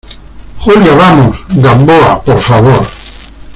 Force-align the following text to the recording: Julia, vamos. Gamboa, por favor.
Julia, 0.63 0.95
vamos. 0.95 1.37
Gamboa, 1.61 2.23
por 2.23 2.39
favor. 2.41 2.83